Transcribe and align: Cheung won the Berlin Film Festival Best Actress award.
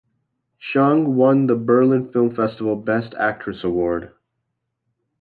Cheung 0.59 1.13
won 1.15 1.45
the 1.45 1.53
Berlin 1.55 2.11
Film 2.11 2.33
Festival 2.33 2.75
Best 2.75 3.13
Actress 3.19 3.63
award. 3.63 4.11